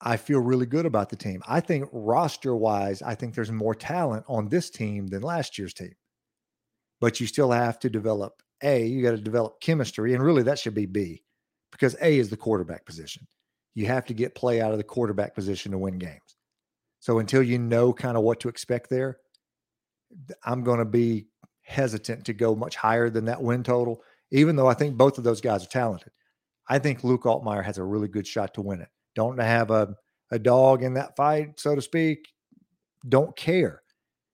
I 0.01 0.17
feel 0.17 0.41
really 0.41 0.67
good 0.67 0.87
about 0.87 1.09
the 1.09 1.17
team. 1.17 1.43
I 1.49 1.61
think 1.61 1.89
roster 1.93 2.55
wise, 2.55 3.03
I 3.03 3.15
think 3.15 3.35
there's 3.35 3.51
more 3.51 3.75
talent 3.75 4.25
on 4.29 4.49
this 4.49 4.71
team 4.71 5.07
than 5.07 5.23
last 5.23 5.59
year's 5.59 5.75
team. 5.75 5.95
But 7.01 7.21
you 7.21 7.27
still 7.27 7.51
have 7.51 7.79
to 7.81 7.91
develop 7.91 8.43
A, 8.63 8.85
you 8.85 9.03
got 9.03 9.13
to 9.13 9.17
develop 9.17 9.61
chemistry. 9.61 10.15
And 10.15 10.23
really, 10.23 10.43
that 10.43 10.59
should 10.59 10.75
be 10.75 10.87
B 10.87 11.23
because 11.73 11.97
A 12.01 12.19
is 12.19 12.31
the 12.31 12.37
quarterback 12.37 12.85
position. 12.85 13.27
You 13.75 13.87
have 13.87 14.07
to 14.07 14.15
get 14.15 14.35
play 14.35 14.61
out 14.61 14.73
of 14.73 14.79
the 14.79 14.85
quarterback 14.85 15.35
position 15.35 15.73
to 15.73 15.79
win 15.79 15.99
games. 15.99 16.37
So 17.01 17.19
until 17.19 17.43
you 17.43 17.59
know 17.59 17.93
kind 17.93 18.17
of 18.17 18.25
what 18.25 18.41
to 18.41 18.49
expect 18.49 18.91
there, 18.91 19.19
I'm 20.45 20.65
going 20.65 20.79
to 20.79 20.85
be 20.85 21.27
hesitant 21.63 22.25
to 22.27 22.33
go 22.33 22.55
much 22.55 22.77
higher 22.77 23.11
than 23.11 23.27
that 23.27 23.43
win 23.43 23.63
total, 23.63 24.03
even 24.31 24.57
though 24.57 24.67
I 24.67 24.75
think 24.75 24.97
both 24.97 25.19
of 25.19 25.25
those 25.25 25.41
guys 25.41 25.65
are 25.65 25.69
talented. 25.69 26.13
I 26.69 26.79
think 26.79 27.05
Luke 27.05 27.23
Altmyer 27.23 27.65
has 27.65 27.79
a 27.79 27.85
really 27.85 28.09
good 28.09 28.27
shot 28.27 28.55
to 28.55 28.63
win 28.63 28.81
it 28.81 28.89
don't 29.19 29.41
have 29.41 29.73
a, 29.73 29.97
a 30.31 30.39
dog 30.39 30.85
in 30.85 30.95
that 30.95 31.17
fight, 31.17 31.59
so 31.59 31.75
to 31.75 31.83
speak, 31.83 32.29
don't 33.09 33.35
care. 33.35 33.83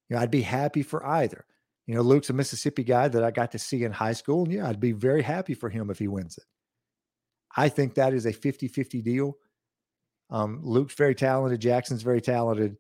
You 0.09 0.17
know, 0.17 0.23
I'd 0.23 0.31
be 0.31 0.43
happy 0.43 0.83
for 0.83 1.07
either. 1.07 1.47
You 1.87 1.95
know, 1.95 2.03
Luke's 2.03 2.29
a 2.29 2.35
Mississippi 2.35 2.85
guy 2.85 3.09
that 3.09 3.25
I 3.25 3.31
got 3.31 3.53
to 3.53 3.59
see 3.59 3.85
in 3.85 3.93
high 3.93 4.13
school. 4.13 4.45
And 4.45 4.53
yeah, 4.53 4.69
I'd 4.69 4.81
be 4.81 4.93
very 4.93 5.23
happy 5.23 5.55
for 5.55 5.71
him 5.71 5.89
if 5.89 5.99
he 5.99 6.07
wins 6.07 6.37
it. 6.37 6.45
I 7.57 7.69
think 7.69 7.95
that 7.95 8.15
is 8.15 8.27
a 8.27 8.33
50 8.33 8.69
50 8.69 9.03
deal. 9.03 9.37
Um, 10.31 10.61
Luke's 10.63 10.95
very 10.95 11.15
talented. 11.15 11.61
Jaxson's 11.61 12.03
very 12.03 12.21
talented. 12.21 12.77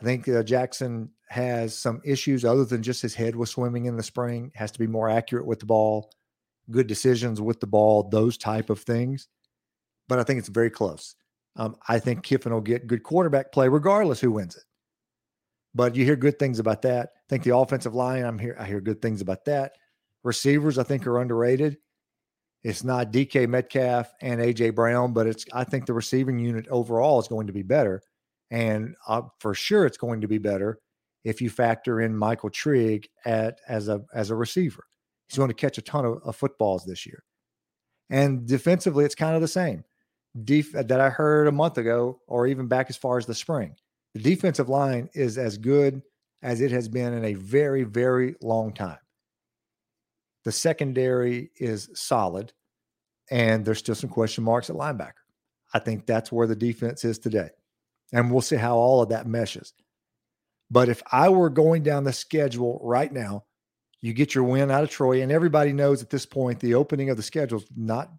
I 0.00 0.04
think 0.04 0.28
uh, 0.28 0.42
Jaxson 0.42 1.10
has 1.28 1.76
some 1.76 2.00
issues 2.04 2.44
other 2.44 2.64
than 2.64 2.82
just 2.82 3.02
his 3.02 3.14
head 3.14 3.36
was 3.36 3.50
swimming 3.50 3.86
in 3.86 3.96
the 3.96 4.02
spring, 4.02 4.50
has 4.54 4.70
to 4.72 4.78
be 4.78 4.86
more 4.86 5.08
accurate 5.08 5.46
with 5.46 5.60
the 5.60 5.66
ball, 5.66 6.10
good 6.70 6.86
decisions 6.86 7.40
with 7.40 7.60
the 7.60 7.66
ball, 7.66 8.08
those 8.08 8.38
type 8.38 8.70
of 8.70 8.80
things. 8.80 9.28
But 10.08 10.18
I 10.18 10.24
think 10.24 10.38
it's 10.38 10.48
very 10.48 10.70
close. 10.70 11.14
Um, 11.56 11.76
I 11.88 11.98
think 11.98 12.22
Kiffin 12.22 12.52
will 12.52 12.60
get 12.60 12.86
good 12.86 13.02
quarterback 13.02 13.52
play 13.52 13.68
regardless 13.68 14.20
who 14.20 14.32
wins 14.32 14.56
it. 14.56 14.64
But 15.74 15.96
you 15.96 16.04
hear 16.04 16.16
good 16.16 16.38
things 16.38 16.58
about 16.58 16.82
that. 16.82 17.10
I 17.16 17.26
think 17.28 17.42
the 17.42 17.56
offensive 17.56 17.94
line, 17.94 18.24
I'm 18.24 18.38
here. 18.38 18.56
I 18.58 18.64
hear 18.64 18.80
good 18.80 19.02
things 19.02 19.20
about 19.20 19.44
that. 19.46 19.72
Receivers, 20.22 20.78
I 20.78 20.84
think, 20.84 21.06
are 21.06 21.18
underrated. 21.18 21.78
It's 22.64 22.82
not 22.82 23.12
DK 23.12 23.46
Metcalf 23.46 24.10
and 24.22 24.40
AJ 24.40 24.74
Brown, 24.74 25.12
but 25.12 25.26
it's 25.26 25.44
I 25.52 25.64
think 25.64 25.84
the 25.84 25.92
receiving 25.92 26.38
unit 26.38 26.66
overall 26.68 27.20
is 27.20 27.28
going 27.28 27.46
to 27.46 27.52
be 27.52 27.62
better, 27.62 28.02
and 28.50 28.94
uh, 29.06 29.22
for 29.38 29.54
sure 29.54 29.84
it's 29.84 29.98
going 29.98 30.22
to 30.22 30.28
be 30.28 30.38
better 30.38 30.80
if 31.24 31.42
you 31.42 31.50
factor 31.50 32.00
in 32.00 32.16
Michael 32.16 32.50
Trigg 32.50 33.08
at 33.26 33.58
as 33.68 33.88
a 33.88 34.00
as 34.14 34.30
a 34.30 34.34
receiver. 34.34 34.84
He's 35.28 35.36
going 35.36 35.48
to 35.50 35.54
catch 35.54 35.76
a 35.76 35.82
ton 35.82 36.06
of, 36.06 36.22
of 36.24 36.36
footballs 36.36 36.84
this 36.84 37.06
year. 37.06 37.22
And 38.10 38.46
defensively, 38.46 39.04
it's 39.04 39.14
kind 39.14 39.34
of 39.34 39.40
the 39.40 39.48
same. 39.48 39.84
Def- 40.44 40.72
that 40.72 41.00
I 41.00 41.10
heard 41.10 41.46
a 41.46 41.52
month 41.52 41.78
ago, 41.78 42.20
or 42.26 42.46
even 42.46 42.66
back 42.66 42.88
as 42.88 42.96
far 42.96 43.18
as 43.18 43.26
the 43.26 43.34
spring. 43.34 43.76
The 44.14 44.20
defensive 44.20 44.68
line 44.68 45.08
is 45.14 45.38
as 45.38 45.58
good 45.58 46.02
as 46.42 46.60
it 46.60 46.70
has 46.70 46.88
been 46.88 47.12
in 47.14 47.24
a 47.24 47.34
very, 47.34 47.84
very 47.84 48.36
long 48.42 48.72
time. 48.72 48.98
The 50.44 50.52
secondary 50.52 51.50
is 51.56 51.88
solid, 51.94 52.52
and 53.30 53.64
there's 53.64 53.78
still 53.78 53.94
some 53.94 54.10
question 54.10 54.44
marks 54.44 54.70
at 54.70 54.76
linebacker. 54.76 55.12
I 55.72 55.78
think 55.78 56.06
that's 56.06 56.30
where 56.30 56.46
the 56.46 56.56
defense 56.56 57.04
is 57.04 57.18
today. 57.18 57.50
And 58.12 58.30
we'll 58.30 58.42
see 58.42 58.56
how 58.56 58.76
all 58.76 59.02
of 59.02 59.08
that 59.08 59.26
meshes. 59.26 59.72
But 60.70 60.88
if 60.88 61.02
I 61.10 61.28
were 61.28 61.50
going 61.50 61.82
down 61.82 62.04
the 62.04 62.12
schedule 62.12 62.80
right 62.82 63.12
now, 63.12 63.44
you 64.00 64.12
get 64.12 64.34
your 64.34 64.44
win 64.44 64.70
out 64.70 64.84
of 64.84 64.90
Troy, 64.90 65.22
and 65.22 65.32
everybody 65.32 65.72
knows 65.72 66.02
at 66.02 66.10
this 66.10 66.26
point 66.26 66.60
the 66.60 66.74
opening 66.74 67.10
of 67.10 67.16
the 67.16 67.22
schedule 67.22 67.58
is 67.58 67.66
not 67.74 68.10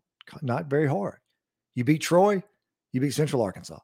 not 0.42 0.66
very 0.66 0.88
hard. 0.88 1.20
You 1.76 1.84
beat 1.84 2.02
Troy, 2.02 2.42
you 2.92 3.02
beat 3.02 3.14
Central 3.14 3.44
Arkansas. 3.44 3.78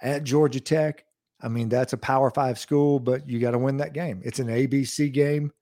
At 0.00 0.24
Georgia 0.24 0.60
Tech, 0.60 1.04
I 1.42 1.48
mean 1.48 1.68
that's 1.68 1.92
a 1.92 1.98
Power 1.98 2.30
Five 2.30 2.58
school, 2.58 3.00
but 3.00 3.28
you 3.28 3.38
got 3.38 3.50
to 3.50 3.58
win 3.58 3.76
that 3.78 3.92
game. 3.92 4.22
It's 4.24 4.38
an 4.38 4.46
ABC 4.46 5.12
game, 5.12 5.52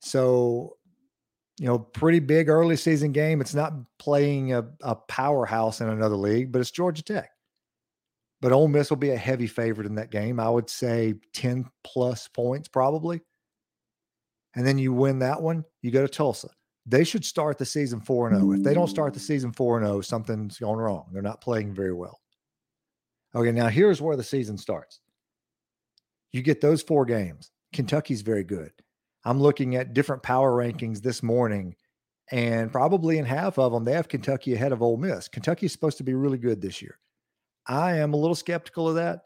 so 0.00 0.76
you 1.58 1.66
know 1.66 1.78
pretty 1.78 2.20
big 2.20 2.48
early 2.48 2.76
season 2.76 3.12
game. 3.12 3.40
It's 3.40 3.54
not 3.54 3.72
playing 3.98 4.52
a, 4.52 4.66
a 4.82 4.94
powerhouse 4.94 5.80
in 5.80 5.88
another 5.88 6.16
league, 6.16 6.52
but 6.52 6.60
it's 6.60 6.70
Georgia 6.70 7.02
Tech. 7.02 7.30
But 8.40 8.52
Ole 8.52 8.68
Miss 8.68 8.90
will 8.90 8.96
be 8.96 9.10
a 9.10 9.16
heavy 9.16 9.48
favorite 9.48 9.86
in 9.86 9.96
that 9.96 10.12
game. 10.12 10.38
I 10.38 10.48
would 10.48 10.70
say 10.70 11.14
10 11.34 11.64
plus 11.82 12.28
points 12.28 12.68
probably 12.68 13.20
and 14.58 14.66
then 14.66 14.76
you 14.76 14.92
win 14.92 15.20
that 15.20 15.40
one, 15.40 15.64
you 15.82 15.92
go 15.92 16.02
to 16.02 16.12
Tulsa. 16.12 16.48
They 16.84 17.04
should 17.04 17.24
start 17.24 17.58
the 17.58 17.64
season 17.64 18.00
4 18.00 18.30
0. 18.34 18.52
If 18.52 18.64
they 18.64 18.74
don't 18.74 18.88
start 18.88 19.14
the 19.14 19.20
season 19.20 19.52
4 19.52 19.80
0, 19.80 20.00
something's 20.00 20.58
going 20.58 20.78
wrong. 20.78 21.10
They're 21.12 21.22
not 21.22 21.40
playing 21.40 21.74
very 21.74 21.92
well. 21.92 22.18
Okay, 23.36 23.52
now 23.52 23.68
here's 23.68 24.02
where 24.02 24.16
the 24.16 24.24
season 24.24 24.58
starts. 24.58 25.00
You 26.32 26.42
get 26.42 26.60
those 26.60 26.82
four 26.82 27.04
games. 27.04 27.52
Kentucky's 27.72 28.22
very 28.22 28.42
good. 28.42 28.72
I'm 29.28 29.40
looking 29.40 29.76
at 29.76 29.92
different 29.92 30.22
power 30.22 30.52
rankings 30.52 31.02
this 31.02 31.22
morning, 31.22 31.76
and 32.30 32.72
probably 32.72 33.18
in 33.18 33.26
half 33.26 33.58
of 33.58 33.72
them, 33.72 33.84
they 33.84 33.92
have 33.92 34.08
Kentucky 34.08 34.54
ahead 34.54 34.72
of 34.72 34.82
Ole 34.82 34.96
Miss. 34.96 35.28
Kentucky 35.28 35.66
is 35.66 35.72
supposed 35.72 35.98
to 35.98 36.04
be 36.04 36.14
really 36.14 36.38
good 36.38 36.62
this 36.62 36.80
year. 36.80 36.98
I 37.66 37.98
am 37.98 38.14
a 38.14 38.16
little 38.16 38.34
skeptical 38.34 38.88
of 38.88 38.94
that, 38.94 39.20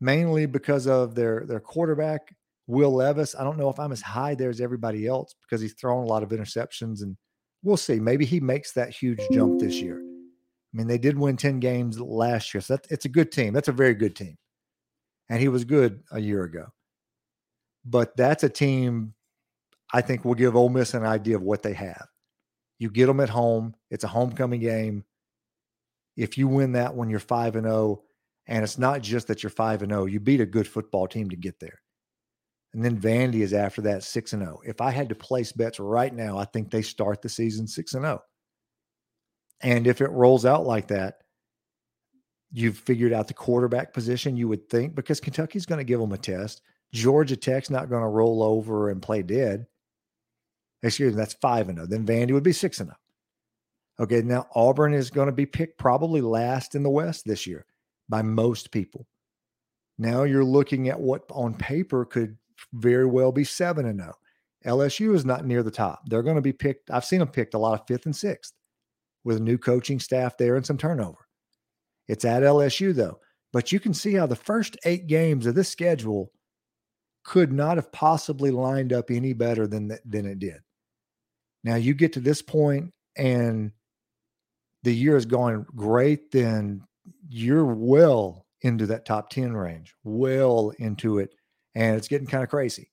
mainly 0.00 0.46
because 0.46 0.88
of 0.88 1.14
their 1.14 1.44
their 1.46 1.60
quarterback 1.60 2.34
Will 2.70 2.94
Levis, 2.94 3.34
I 3.34 3.42
don't 3.42 3.58
know 3.58 3.68
if 3.68 3.80
I'm 3.80 3.90
as 3.90 4.00
high 4.00 4.36
there 4.36 4.48
as 4.48 4.60
everybody 4.60 5.06
else 5.06 5.34
because 5.42 5.60
he's 5.60 5.74
thrown 5.74 6.04
a 6.04 6.08
lot 6.08 6.22
of 6.22 6.28
interceptions, 6.28 7.02
and 7.02 7.16
we'll 7.64 7.76
see. 7.76 7.98
Maybe 7.98 8.24
he 8.24 8.38
makes 8.38 8.72
that 8.72 8.90
huge 8.90 9.20
jump 9.32 9.60
this 9.60 9.80
year. 9.80 9.98
I 10.00 10.76
mean, 10.76 10.86
they 10.86 10.98
did 10.98 11.18
win 11.18 11.36
10 11.36 11.58
games 11.58 12.00
last 12.00 12.54
year, 12.54 12.60
so 12.60 12.74
that, 12.74 12.86
it's 12.88 13.06
a 13.06 13.08
good 13.08 13.32
team. 13.32 13.52
That's 13.52 13.66
a 13.66 13.72
very 13.72 13.94
good 13.94 14.14
team. 14.14 14.38
And 15.28 15.40
he 15.40 15.48
was 15.48 15.64
good 15.64 16.02
a 16.12 16.20
year 16.20 16.44
ago. 16.44 16.66
But 17.84 18.16
that's 18.16 18.44
a 18.44 18.48
team 18.48 19.14
I 19.92 20.00
think 20.00 20.24
will 20.24 20.34
give 20.34 20.56
Ole 20.56 20.68
Miss 20.68 20.94
an 20.94 21.04
idea 21.04 21.36
of 21.36 21.42
what 21.42 21.62
they 21.62 21.72
have. 21.72 22.06
You 22.78 22.90
get 22.90 23.06
them 23.06 23.20
at 23.20 23.28
home, 23.28 23.74
it's 23.90 24.04
a 24.04 24.08
homecoming 24.08 24.60
game. 24.60 25.04
If 26.16 26.38
you 26.38 26.48
win 26.48 26.72
that 26.72 26.94
one, 26.94 27.10
you're 27.10 27.20
5 27.20 27.56
and 27.56 27.66
0. 27.66 28.02
And 28.46 28.64
it's 28.64 28.78
not 28.78 29.02
just 29.02 29.28
that 29.28 29.42
you're 29.42 29.50
5 29.50 29.82
and 29.82 29.92
0, 29.92 30.06
you 30.06 30.20
beat 30.20 30.40
a 30.40 30.46
good 30.46 30.66
football 30.66 31.06
team 31.06 31.30
to 31.30 31.36
get 31.36 31.60
there. 31.60 31.80
And 32.72 32.84
then 32.84 33.00
Vandy 33.00 33.40
is 33.40 33.52
after 33.52 33.82
that 33.82 34.02
6 34.04 34.32
and 34.32 34.42
0. 34.42 34.60
If 34.64 34.80
I 34.80 34.90
had 34.90 35.08
to 35.08 35.14
place 35.14 35.52
bets 35.52 35.80
right 35.80 36.14
now, 36.14 36.38
I 36.38 36.44
think 36.44 36.70
they 36.70 36.82
start 36.82 37.20
the 37.22 37.28
season 37.28 37.66
6 37.66 37.94
and 37.94 38.04
0. 38.04 38.22
And 39.62 39.86
if 39.86 40.00
it 40.00 40.10
rolls 40.10 40.46
out 40.46 40.66
like 40.66 40.88
that, 40.88 41.18
you've 42.52 42.78
figured 42.78 43.12
out 43.12 43.28
the 43.28 43.34
quarterback 43.34 43.92
position, 43.92 44.36
you 44.36 44.48
would 44.48 44.68
think, 44.68 44.94
because 44.94 45.20
Kentucky's 45.20 45.66
going 45.66 45.78
to 45.78 45.84
give 45.84 46.00
them 46.00 46.12
a 46.12 46.18
test. 46.18 46.62
Georgia 46.92 47.36
Tech's 47.36 47.70
not 47.70 47.88
going 47.88 48.02
to 48.02 48.08
roll 48.08 48.42
over 48.42 48.90
and 48.90 49.02
play 49.02 49.22
dead. 49.22 49.66
Excuse 50.82 51.14
me, 51.14 51.18
that's 51.18 51.34
5 51.34 51.68
and 51.68 51.78
0. 51.78 51.86
Then 51.86 52.06
Vandy 52.06 52.32
would 52.32 52.42
be 52.42 52.52
6 52.52 52.80
and 52.80 52.88
0. 52.88 52.96
Okay, 54.00 54.22
now 54.22 54.46
Auburn 54.54 54.94
is 54.94 55.10
going 55.10 55.26
to 55.26 55.32
be 55.32 55.46
picked 55.46 55.78
probably 55.78 56.20
last 56.20 56.74
in 56.74 56.82
the 56.82 56.90
West 56.90 57.26
this 57.26 57.46
year 57.46 57.66
by 58.08 58.22
most 58.22 58.70
people. 58.70 59.06
Now 59.98 60.22
you're 60.22 60.44
looking 60.44 60.88
at 60.88 60.98
what 60.98 61.24
on 61.30 61.54
paper 61.54 62.06
could 62.06 62.36
very 62.72 63.06
well 63.06 63.32
be 63.32 63.44
7 63.44 63.84
and 63.84 64.00
0. 64.00 64.14
LSU 64.66 65.14
is 65.14 65.24
not 65.24 65.46
near 65.46 65.62
the 65.62 65.70
top. 65.70 66.02
They're 66.06 66.22
going 66.22 66.36
to 66.36 66.42
be 66.42 66.52
picked. 66.52 66.90
I've 66.90 67.04
seen 67.04 67.18
them 67.18 67.28
picked 67.28 67.54
a 67.54 67.58
lot 67.58 67.78
of 67.78 67.86
fifth 67.86 68.06
and 68.06 68.16
sixth 68.16 68.52
with 69.24 69.36
a 69.36 69.40
new 69.40 69.58
coaching 69.58 70.00
staff 70.00 70.36
there 70.36 70.56
and 70.56 70.64
some 70.64 70.78
turnover. 70.78 71.26
It's 72.08 72.24
at 72.24 72.42
LSU 72.42 72.94
though. 72.94 73.20
But 73.52 73.72
you 73.72 73.80
can 73.80 73.94
see 73.94 74.14
how 74.14 74.26
the 74.26 74.36
first 74.36 74.76
eight 74.84 75.06
games 75.06 75.46
of 75.46 75.54
this 75.54 75.68
schedule 75.68 76.30
could 77.24 77.52
not 77.52 77.76
have 77.76 77.92
possibly 77.92 78.50
lined 78.50 78.92
up 78.92 79.10
any 79.10 79.32
better 79.32 79.66
than 79.66 79.96
than 80.04 80.26
it 80.26 80.38
did. 80.38 80.60
Now 81.64 81.76
you 81.76 81.94
get 81.94 82.12
to 82.14 82.20
this 82.20 82.42
point 82.42 82.92
and 83.16 83.72
the 84.82 84.94
year 84.94 85.16
is 85.16 85.26
going 85.26 85.66
great, 85.74 86.30
then 86.30 86.82
you're 87.28 87.66
well 87.66 88.46
into 88.62 88.86
that 88.86 89.04
top 89.04 89.30
10 89.30 89.54
range, 89.54 89.94
well 90.04 90.72
into 90.78 91.18
it 91.18 91.34
and 91.74 91.96
it's 91.96 92.08
getting 92.08 92.26
kind 92.26 92.42
of 92.42 92.50
crazy 92.50 92.90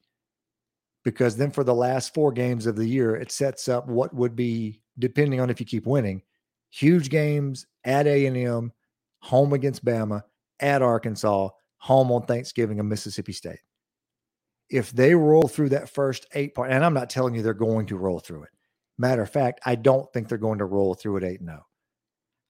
because 1.04 1.38
then 1.38 1.52
for 1.52 1.64
the 1.64 1.74
last 1.74 2.14
four 2.14 2.32
games 2.32 2.66
of 2.66 2.76
the 2.76 2.86
year, 2.86 3.16
it 3.16 3.32
sets 3.32 3.70
up 3.70 3.88
what 3.88 4.14
would 4.14 4.36
be, 4.36 4.82
depending 5.00 5.40
on 5.40 5.50
if 5.50 5.60
you 5.60 5.66
keep 5.66 5.86
winning, 5.86 6.22
huge 6.70 7.10
games 7.10 7.66
at 7.86 8.08
A&M, 8.08 8.74
home 9.22 9.54
against 9.54 9.86
Bama, 9.86 10.24
at 10.60 10.82
Arkansas, 10.82 11.50
home 11.78 12.12
on 12.12 12.24
Thanksgiving 12.24 12.80
of 12.80 12.88
Mississippi 12.88 13.32
State. 13.32 13.62
If 14.70 14.92
they 14.92 15.16
roll 15.16 15.48
through 15.48 15.70
that 15.70 15.90
first 15.90 16.26
eight 16.34 16.54
part, 16.54 16.72
and 16.72 16.84
I'm 16.84 16.94
not 16.94 17.10
telling 17.10 17.36
you 17.36 17.42
they're 17.42 17.54
going 17.54 17.86
to 17.86 17.98
roll 17.98 18.20
through 18.20 18.44
it. 18.44 18.50
Matter 18.98 19.22
of 19.22 19.30
fact, 19.30 19.60
I 19.66 19.76
don't 19.76 20.12
think 20.12 20.28
they're 20.28 20.38
going 20.38 20.60
to 20.60 20.66
roll 20.66 20.96
through 20.96 21.18
at 21.18 21.24
8 21.24 21.42
0. 21.44 21.66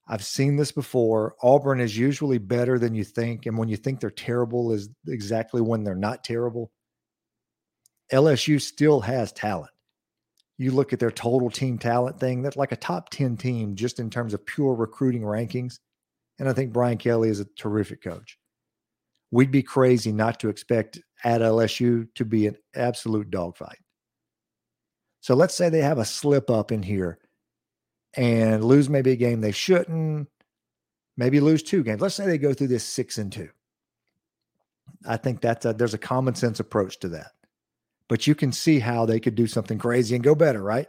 I've 0.08 0.24
seen 0.24 0.56
this 0.56 0.72
before. 0.72 1.34
Auburn 1.42 1.80
is 1.80 1.96
usually 1.96 2.38
better 2.38 2.78
than 2.78 2.94
you 2.94 3.04
think. 3.04 3.44
And 3.44 3.58
when 3.58 3.68
you 3.68 3.76
think 3.76 4.00
they're 4.00 4.10
terrible, 4.10 4.72
is 4.72 4.88
exactly 5.06 5.60
when 5.60 5.84
they're 5.84 5.94
not 5.94 6.24
terrible. 6.24 6.72
LSU 8.10 8.60
still 8.60 9.00
has 9.00 9.32
talent. 9.32 9.70
You 10.56 10.70
look 10.70 10.92
at 10.92 10.98
their 10.98 11.10
total 11.10 11.50
team 11.50 11.78
talent 11.78 12.18
thing, 12.18 12.42
that's 12.42 12.56
like 12.56 12.72
a 12.72 12.76
top 12.76 13.10
10 13.10 13.36
team 13.36 13.76
just 13.76 14.00
in 14.00 14.08
terms 14.08 14.32
of 14.32 14.46
pure 14.46 14.74
recruiting 14.74 15.22
rankings. 15.22 15.78
And 16.38 16.48
I 16.48 16.54
think 16.54 16.72
Brian 16.72 16.98
Kelly 16.98 17.28
is 17.28 17.40
a 17.40 17.46
terrific 17.56 18.02
coach. 18.02 18.38
We'd 19.30 19.50
be 19.50 19.62
crazy 19.62 20.10
not 20.10 20.40
to 20.40 20.48
expect 20.48 21.00
at 21.22 21.42
LSU 21.42 22.08
to 22.14 22.24
be 22.24 22.46
an 22.46 22.56
absolute 22.74 23.30
dogfight. 23.30 23.78
So 25.28 25.34
let's 25.34 25.54
say 25.54 25.68
they 25.68 25.82
have 25.82 25.98
a 25.98 26.06
slip 26.06 26.48
up 26.48 26.72
in 26.72 26.82
here 26.82 27.18
and 28.14 28.64
lose 28.64 28.88
maybe 28.88 29.10
a 29.10 29.16
game 29.16 29.42
they 29.42 29.52
shouldn't, 29.52 30.26
maybe 31.18 31.38
lose 31.38 31.62
two 31.62 31.84
games. 31.84 32.00
Let's 32.00 32.14
say 32.14 32.24
they 32.24 32.38
go 32.38 32.54
through 32.54 32.68
this 32.68 32.82
six 32.82 33.18
and 33.18 33.30
two. 33.30 33.50
I 35.06 35.18
think 35.18 35.42
that's 35.42 35.66
a, 35.66 35.74
there's 35.74 35.92
a 35.92 35.98
common 35.98 36.34
sense 36.34 36.60
approach 36.60 37.00
to 37.00 37.10
that. 37.10 37.32
But 38.08 38.26
you 38.26 38.34
can 38.34 38.52
see 38.52 38.78
how 38.78 39.04
they 39.04 39.20
could 39.20 39.34
do 39.34 39.46
something 39.46 39.76
crazy 39.76 40.14
and 40.14 40.24
go 40.24 40.34
better, 40.34 40.62
right? 40.62 40.88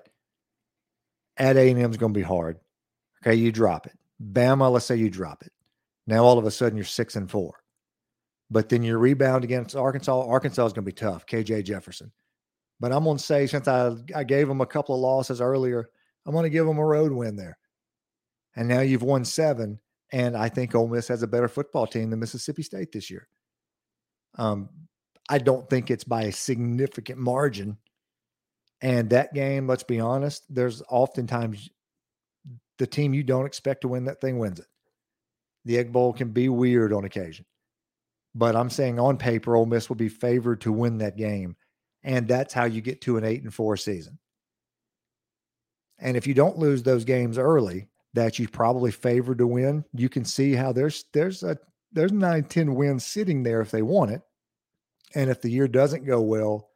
At 1.35 1.57
A 1.57 1.69
and 1.69 1.77
M 1.77 1.91
is 1.91 1.97
going 1.97 2.13
to 2.13 2.17
be 2.17 2.23
hard. 2.23 2.61
Okay, 3.21 3.35
you 3.35 3.51
drop 3.51 3.87
it. 3.87 3.99
Bama, 4.23 4.71
let's 4.71 4.85
say 4.85 4.95
you 4.95 5.09
drop 5.09 5.43
it. 5.43 5.51
Now 6.07 6.23
all 6.23 6.37
of 6.37 6.45
a 6.45 6.51
sudden 6.51 6.77
you're 6.77 6.85
six 6.85 7.17
and 7.17 7.29
four. 7.29 7.55
But 8.49 8.69
then 8.69 8.83
you 8.83 8.97
rebound 8.97 9.43
against 9.43 9.75
Arkansas. 9.75 10.17
Arkansas 10.17 10.67
is 10.67 10.71
going 10.71 10.85
to 10.85 10.91
be 10.91 10.93
tough. 10.93 11.25
KJ 11.25 11.65
Jefferson. 11.65 12.13
But 12.79 12.93
I'm 12.93 13.03
going 13.03 13.17
to 13.17 13.23
say 13.23 13.45
since 13.47 13.67
I 13.67 13.93
I 14.15 14.23
gave 14.23 14.47
them 14.47 14.61
a 14.61 14.65
couple 14.65 14.95
of 14.95 15.01
losses 15.01 15.41
earlier, 15.41 15.89
I'm 16.25 16.33
going 16.33 16.43
to 16.43 16.49
give 16.49 16.65
them 16.65 16.77
a 16.77 16.85
road 16.85 17.11
win 17.11 17.35
there. 17.35 17.57
And 18.55 18.67
now 18.67 18.81
you've 18.81 19.03
won 19.03 19.25
seven. 19.25 19.79
And 20.11 20.35
I 20.35 20.49
think 20.49 20.73
Ole 20.73 20.87
Miss 20.87 21.07
has 21.09 21.21
a 21.23 21.27
better 21.27 21.47
football 21.47 21.85
team 21.85 22.09
than 22.09 22.19
Mississippi 22.19 22.63
State 22.63 22.91
this 22.91 23.11
year. 23.11 23.27
Um, 24.37 24.69
I 25.29 25.37
don't 25.37 25.69
think 25.69 25.91
it's 25.91 26.03
by 26.03 26.23
a 26.23 26.31
significant 26.31 27.19
margin. 27.19 27.77
And 28.81 29.09
that 29.09 29.33
game, 29.33 29.67
let's 29.67 29.83
be 29.83 29.99
honest, 29.99 30.43
there's 30.49 30.81
oftentimes 30.89 31.69
the 32.79 32.87
team 32.87 33.13
you 33.13 33.23
don't 33.23 33.45
expect 33.45 33.81
to 33.81 33.87
win 33.89 34.05
that 34.05 34.21
thing 34.21 34.39
wins 34.39 34.59
it. 34.59 34.67
The 35.65 35.77
Egg 35.77 35.91
Bowl 35.91 36.13
can 36.13 36.29
be 36.29 36.49
weird 36.49 36.93
on 36.93 37.03
occasion. 37.03 37.45
but 38.35 38.55
I'm 38.55 38.69
saying 38.69 38.99
on 38.99 39.17
paper, 39.17 39.55
Ole 39.55 39.65
Miss 39.65 39.89
will 39.89 39.95
be 39.95 40.09
favored 40.09 40.61
to 40.61 40.71
win 40.71 40.99
that 40.99 41.17
game. 41.17 41.55
And 42.03 42.27
that's 42.27 42.53
how 42.53 42.65
you 42.65 42.81
get 42.81 43.01
to 43.01 43.17
an 43.17 43.23
eight 43.23 43.43
and 43.43 43.53
four 43.53 43.77
season. 43.77 44.19
And 45.99 46.15
if 46.15 46.25
you 46.25 46.33
don't 46.33 46.57
lose 46.57 46.81
those 46.81 47.03
games 47.03 47.37
early, 47.37 47.87
that 48.13 48.39
you 48.39 48.47
probably 48.47 48.91
favored 48.91 49.37
to 49.39 49.47
win, 49.47 49.85
you 49.93 50.09
can 50.09 50.25
see 50.25 50.53
how 50.53 50.71
there's 50.71 51.05
there's 51.13 51.43
a 51.43 51.57
there's 51.91 52.11
nine, 52.11 52.43
10 52.43 52.75
wins 52.75 53.05
sitting 53.05 53.43
there 53.43 53.61
if 53.61 53.71
they 53.71 53.81
want 53.81 54.11
it. 54.11 54.21
And 55.15 55.29
if 55.29 55.41
the 55.41 55.49
year 55.49 55.67
doesn't 55.67 56.05
go 56.05 56.21
well, 56.21 56.69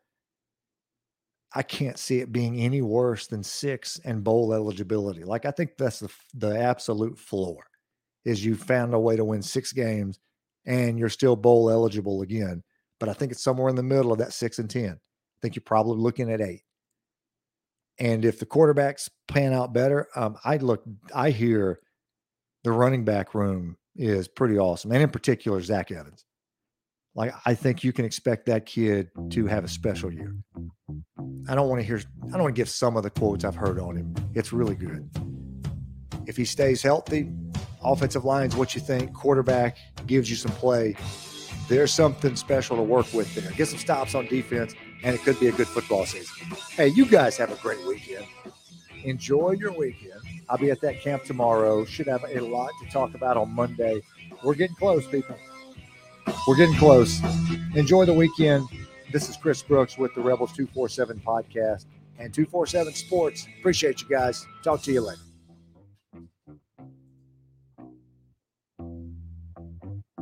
I 1.53 1.61
can't 1.61 1.99
see 1.99 2.19
it 2.19 2.31
being 2.31 2.59
any 2.59 2.81
worse 2.81 3.27
than 3.27 3.43
six 3.43 3.99
and 4.03 4.23
bowl 4.23 4.53
eligibility. 4.53 5.23
Like 5.23 5.45
I 5.45 5.51
think 5.51 5.77
that's 5.77 5.99
the 5.99 6.09
the 6.33 6.59
absolute 6.59 7.17
floor 7.17 7.63
is 8.25 8.43
you 8.43 8.55
found 8.55 8.93
a 8.93 8.99
way 8.99 9.15
to 9.15 9.25
win 9.25 9.41
six 9.41 9.71
games 9.71 10.19
and 10.65 10.97
you're 10.97 11.09
still 11.09 11.35
bowl 11.35 11.69
eligible 11.69 12.21
again. 12.21 12.63
But 12.99 13.09
I 13.09 13.13
think 13.13 13.31
it's 13.31 13.43
somewhere 13.43 13.69
in 13.69 13.75
the 13.75 13.83
middle 13.83 14.11
of 14.11 14.19
that 14.19 14.33
six 14.33 14.59
and 14.59 14.69
10. 14.69 14.99
Think 15.43 15.57
you're 15.57 15.63
probably 15.63 16.01
looking 16.01 16.31
at 16.31 16.39
eight. 16.39 16.63
And 17.99 18.23
if 18.23 18.39
the 18.39 18.45
quarterbacks 18.45 19.09
pan 19.27 19.51
out 19.51 19.73
better, 19.73 20.07
um, 20.15 20.37
I 20.45 20.55
look, 20.55 20.83
I 21.13 21.31
hear 21.31 21.81
the 22.63 22.71
running 22.71 23.03
back 23.03 23.35
room 23.35 23.75
is 23.97 24.29
pretty 24.29 24.57
awesome. 24.57 24.93
And 24.93 25.03
in 25.03 25.09
particular, 25.09 25.61
Zach 25.61 25.91
Evans. 25.91 26.23
Like, 27.13 27.33
I 27.45 27.55
think 27.55 27.83
you 27.83 27.91
can 27.91 28.05
expect 28.05 28.45
that 28.45 28.65
kid 28.65 29.09
to 29.31 29.45
have 29.47 29.65
a 29.65 29.67
special 29.67 30.13
year. 30.13 30.33
I 31.49 31.55
don't 31.55 31.67
want 31.67 31.81
to 31.81 31.85
hear, 31.85 32.01
I 32.23 32.31
don't 32.31 32.43
want 32.43 32.55
to 32.55 32.59
give 32.59 32.69
some 32.69 32.95
of 32.95 33.03
the 33.03 33.09
quotes 33.09 33.43
I've 33.43 33.53
heard 33.53 33.79
on 33.79 33.97
him. 33.97 34.15
It's 34.33 34.53
really 34.53 34.75
good. 34.75 35.09
If 36.25 36.37
he 36.37 36.45
stays 36.45 36.81
healthy, 36.81 37.29
offensive 37.83 38.23
line's 38.23 38.55
what 38.55 38.75
you 38.75 38.81
think, 38.81 39.13
quarterback 39.13 39.77
gives 40.07 40.29
you 40.29 40.37
some 40.37 40.53
play. 40.53 40.95
There's 41.67 41.93
something 41.93 42.37
special 42.37 42.77
to 42.77 42.81
work 42.81 43.13
with 43.13 43.35
there. 43.35 43.51
Get 43.51 43.67
some 43.67 43.77
stops 43.77 44.15
on 44.15 44.25
defense, 44.27 44.73
and 45.03 45.13
it 45.15 45.21
could 45.21 45.39
be 45.39 45.47
a 45.47 45.51
good 45.51 45.67
football 45.67 46.05
season. 46.05 46.47
Hey, 46.71 46.87
you 46.87 47.05
guys 47.05 47.37
have 47.37 47.51
a 47.51 47.55
great 47.55 47.85
weekend. 47.85 48.25
Enjoy 49.03 49.51
your 49.51 49.73
weekend. 49.73 50.21
I'll 50.49 50.57
be 50.57 50.71
at 50.71 50.81
that 50.81 51.01
camp 51.01 51.23
tomorrow. 51.23 51.83
Should 51.85 52.07
have 52.07 52.23
a 52.23 52.39
lot 52.39 52.71
to 52.81 52.89
talk 52.89 53.13
about 53.13 53.37
on 53.37 53.51
Monday. 53.53 54.01
We're 54.43 54.55
getting 54.55 54.75
close, 54.77 55.05
people. 55.07 55.35
We're 56.47 56.55
getting 56.55 56.75
close. 56.75 57.21
Enjoy 57.75 58.05
the 58.05 58.13
weekend. 58.13 58.67
This 59.11 59.29
is 59.29 59.37
Chris 59.37 59.61
Brooks 59.61 59.97
with 59.97 60.15
the 60.15 60.21
Rebels 60.21 60.53
247 60.53 61.21
podcast 61.25 61.85
and 62.17 62.33
247 62.33 62.93
Sports. 62.93 63.47
Appreciate 63.59 64.01
you 64.01 64.07
guys. 64.07 64.45
Talk 64.63 64.81
to 64.83 64.91
you 64.91 65.01
later. 65.01 65.21